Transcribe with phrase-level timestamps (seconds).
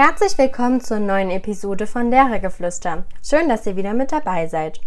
[0.00, 3.02] Herzlich willkommen zur neuen Episode von Lehrergeflüster.
[3.20, 4.80] Schön, dass ihr wieder mit dabei seid.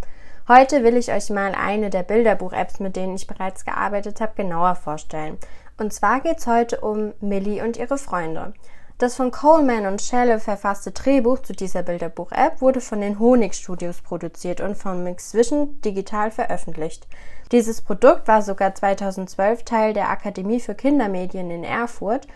[0.48, 4.76] Heute will ich euch mal eine der Bilderbuch-Apps, mit denen ich bereits gearbeitet habe, genauer
[4.76, 5.38] vorstellen.
[5.78, 8.54] Und zwar geht es heute um Millie und ihre Freunde.
[9.00, 14.00] Das von Coleman und Schelle verfasste Drehbuch zu dieser Bilderbuch-App wurde von den Honig Studios
[14.02, 17.06] produziert und von Mixvision digital veröffentlicht.
[17.52, 22.28] Dieses Produkt war sogar 2012 Teil der Akademie für Kindermedien in Erfurt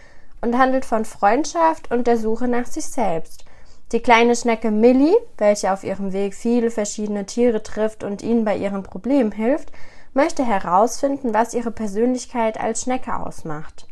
[0.45, 3.45] und handelt von Freundschaft und der Suche nach sich selbst.
[3.91, 8.55] Die kleine Schnecke Millie, welche auf ihrem Weg viele verschiedene Tiere trifft und ihnen bei
[8.55, 9.71] ihren Problemen hilft,
[10.13, 13.88] möchte herausfinden, was ihre Persönlichkeit als Schnecke ausmacht.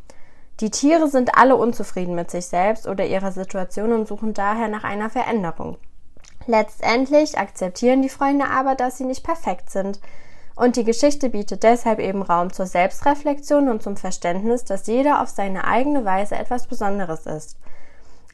[0.59, 4.83] Die Tiere sind alle unzufrieden mit sich selbst oder ihrer Situation und suchen daher nach
[4.83, 5.77] einer Veränderung.
[6.45, 9.99] Letztendlich akzeptieren die Freunde aber, dass sie nicht perfekt sind.
[10.55, 15.29] Und die Geschichte bietet deshalb eben Raum zur Selbstreflexion und zum Verständnis, dass jeder auf
[15.29, 17.57] seine eigene Weise etwas Besonderes ist.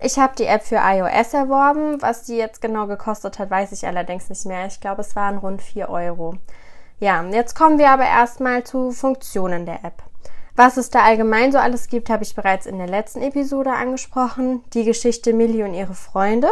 [0.01, 2.01] Ich habe die App für iOS erworben.
[2.01, 4.65] Was die jetzt genau gekostet hat, weiß ich allerdings nicht mehr.
[4.65, 6.35] Ich glaube, es waren rund 4 Euro.
[6.99, 10.03] Ja, jetzt kommen wir aber erstmal zu Funktionen der App.
[10.55, 14.61] Was es da allgemein so alles gibt, habe ich bereits in der letzten Episode angesprochen.
[14.73, 16.49] Die Geschichte Millie und ihre Freunde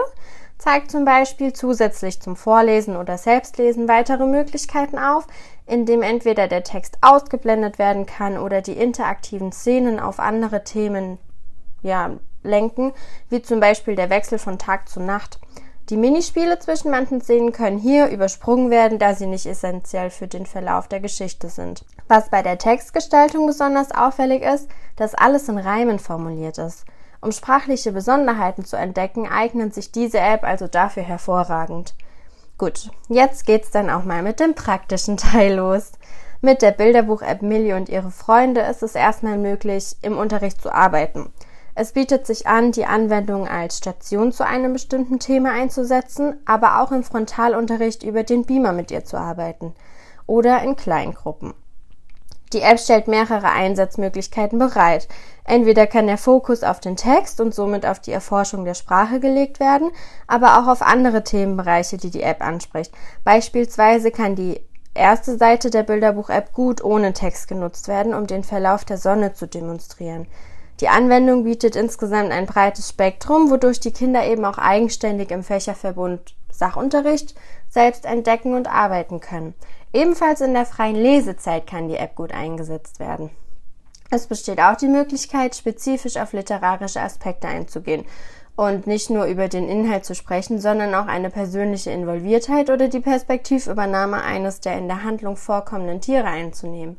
[0.58, 5.28] zeigt zum Beispiel zusätzlich zum Vorlesen oder Selbstlesen weitere Möglichkeiten auf,
[5.66, 11.20] indem entweder der Text ausgeblendet werden kann oder die interaktiven Szenen auf andere Themen
[11.84, 12.12] ja,
[12.44, 12.94] lenken,
[13.30, 15.40] wie zum Beispiel der Wechsel von Tag zu Nacht.
[15.90, 20.46] Die Minispiele zwischen manchen Szenen können hier übersprungen werden, da sie nicht essentiell für den
[20.46, 21.86] Verlauf der Geschichte sind.
[22.10, 26.86] Was bei der Textgestaltung besonders auffällig ist, dass alles in Reimen formuliert ist.
[27.22, 31.96] Um sprachliche Besonderheiten zu entdecken, eignet sich diese App also dafür hervorragend.
[32.58, 35.92] Gut, jetzt geht's dann auch mal mit dem praktischen Teil los.
[36.42, 41.32] Mit der Bilderbuch-App Millie und ihre Freunde ist es erstmal möglich, im Unterricht zu arbeiten.
[41.74, 46.92] Es bietet sich an, die Anwendung als Station zu einem bestimmten Thema einzusetzen, aber auch
[46.92, 49.76] im Frontalunterricht über den Beamer mit ihr zu arbeiten
[50.26, 51.54] oder in Kleingruppen.
[52.54, 55.08] Die App stellt mehrere Einsatzmöglichkeiten bereit.
[55.44, 59.60] Entweder kann der Fokus auf den Text und somit auf die Erforschung der Sprache gelegt
[59.60, 59.92] werden,
[60.28, 62.94] aber auch auf andere Themenbereiche, die die App anspricht.
[63.24, 64.62] Beispielsweise kann die
[64.94, 69.48] erste Seite der Bilderbuch-App gut ohne Text genutzt werden, um den Verlauf der Sonne zu
[69.48, 70.28] demonstrieren.
[70.80, 76.36] Die Anwendung bietet insgesamt ein breites Spektrum, wodurch die Kinder eben auch eigenständig im Fächerverbund
[76.52, 77.36] Sachunterricht
[77.70, 79.54] selbst entdecken und arbeiten können.
[79.94, 83.30] Ebenfalls in der freien Lesezeit kann die App gut eingesetzt werden.
[84.10, 88.06] Es besteht auch die Möglichkeit, spezifisch auf literarische Aspekte einzugehen
[88.56, 93.00] und nicht nur über den Inhalt zu sprechen, sondern auch eine persönliche Involviertheit oder die
[93.00, 96.98] Perspektivübernahme eines der in der Handlung vorkommenden Tiere einzunehmen.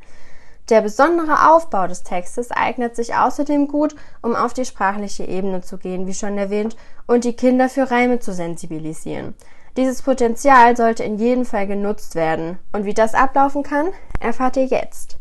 [0.69, 5.77] Der besondere Aufbau des Textes eignet sich außerdem gut, um auf die sprachliche Ebene zu
[5.77, 9.33] gehen, wie schon erwähnt, und die Kinder für Reime zu sensibilisieren.
[9.77, 12.59] Dieses Potenzial sollte in jedem Fall genutzt werden.
[12.71, 13.87] Und wie das ablaufen kann,
[14.19, 15.17] erfahrt ihr jetzt.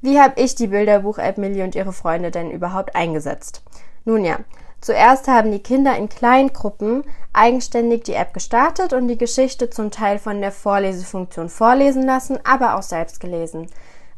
[0.00, 3.62] Wie habe ich die Bilderbuch-App Millie und ihre Freunde denn überhaupt eingesetzt?
[4.06, 4.38] Nun ja,
[4.80, 7.04] zuerst haben die Kinder in kleinen Gruppen
[7.34, 12.76] eigenständig die App gestartet und die Geschichte zum Teil von der Vorlesefunktion vorlesen lassen, aber
[12.76, 13.66] auch selbst gelesen.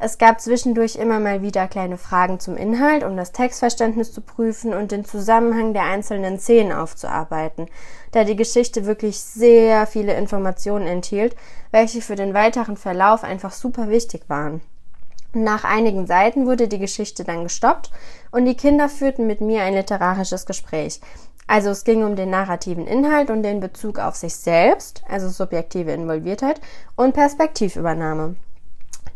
[0.05, 4.75] Es gab zwischendurch immer mal wieder kleine Fragen zum Inhalt, um das Textverständnis zu prüfen
[4.75, 7.69] und den Zusammenhang der einzelnen Szenen aufzuarbeiten,
[8.11, 11.37] da die Geschichte wirklich sehr viele Informationen enthielt,
[11.71, 14.61] welche für den weiteren Verlauf einfach super wichtig waren.
[15.35, 17.93] Nach einigen Seiten wurde die Geschichte dann gestoppt
[18.33, 21.01] und die Kinder führten mit mir ein literarisches Gespräch.
[21.47, 25.93] Also es ging um den narrativen Inhalt und den Bezug auf sich selbst, also subjektive
[25.93, 26.61] Involviertheit
[26.97, 28.35] und Perspektivübernahme.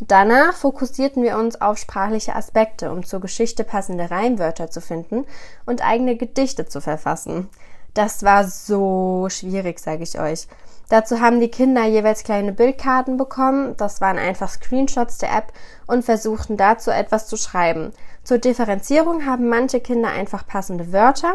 [0.00, 5.24] Danach fokussierten wir uns auf sprachliche Aspekte, um zur Geschichte passende Reimwörter zu finden
[5.64, 7.48] und eigene Gedichte zu verfassen.
[7.94, 10.48] Das war so schwierig, sage ich euch.
[10.90, 15.52] Dazu haben die Kinder jeweils kleine Bildkarten bekommen, das waren einfach Screenshots der App
[15.86, 17.92] und versuchten dazu etwas zu schreiben.
[18.22, 21.32] Zur Differenzierung haben manche Kinder einfach passende Wörter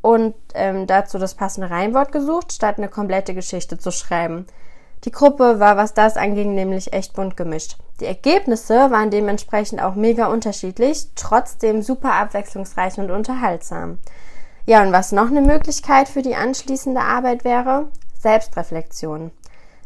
[0.00, 4.46] und ähm, dazu das passende Reimwort gesucht, statt eine komplette Geschichte zu schreiben.
[5.04, 7.76] Die Gruppe war, was das anging, nämlich echt bunt gemischt.
[8.00, 13.98] Die Ergebnisse waren dementsprechend auch mega unterschiedlich, trotzdem super abwechslungsreich und unterhaltsam.
[14.66, 17.88] Ja, und was noch eine Möglichkeit für die anschließende Arbeit wäre?
[18.20, 19.30] Selbstreflexion.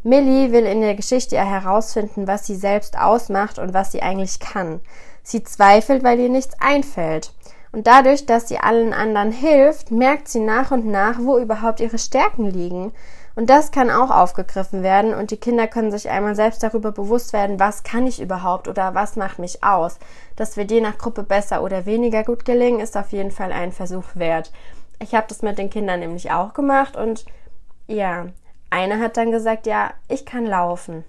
[0.02, 4.80] Millie will in der Geschichte herausfinden, was sie selbst ausmacht und was sie eigentlich kann.
[5.22, 7.32] Sie zweifelt, weil ihr nichts einfällt.
[7.70, 11.98] Und dadurch, dass sie allen anderen hilft, merkt sie nach und nach, wo überhaupt ihre
[11.98, 12.92] Stärken liegen.
[13.34, 17.32] Und das kann auch aufgegriffen werden und die Kinder können sich einmal selbst darüber bewusst
[17.32, 19.98] werden, was kann ich überhaupt oder was macht mich aus.
[20.36, 23.72] Das wird je nach Gruppe besser oder weniger gut gelingen, ist auf jeden Fall ein
[23.72, 24.52] Versuch wert.
[24.98, 27.24] Ich habe das mit den Kindern nämlich auch gemacht und
[27.86, 28.26] ja,
[28.70, 31.04] eine hat dann gesagt, ja, ich kann laufen.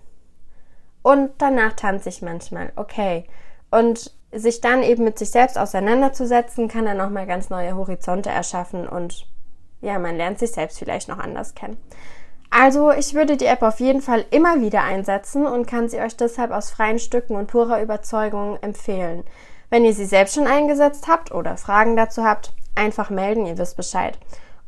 [1.02, 2.72] Und danach tanze ich manchmal.
[2.76, 3.26] Okay.
[3.69, 8.88] Und sich dann eben mit sich selbst auseinanderzusetzen, kann dann nochmal ganz neue Horizonte erschaffen
[8.88, 9.28] und
[9.83, 11.77] ja, man lernt sich selbst vielleicht noch anders kennen.
[12.50, 16.15] Also, ich würde die App auf jeden Fall immer wieder einsetzen und kann sie euch
[16.15, 19.24] deshalb aus freien Stücken und purer Überzeugung empfehlen.
[19.69, 23.75] Wenn ihr sie selbst schon eingesetzt habt oder Fragen dazu habt, einfach melden, ihr wisst
[23.75, 24.19] Bescheid.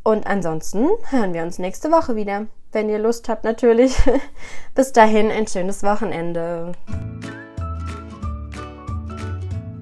[0.04, 2.48] Und ansonsten hören wir uns nächste Woche wieder.
[2.72, 3.96] Wenn ihr Lust habt, natürlich.
[4.76, 6.74] Bis dahin ein schönes Wochenende.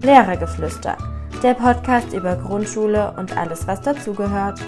[0.01, 0.97] Lehrergeflüster,
[1.41, 4.59] der Podcast über Grundschule und alles, was dazugehört.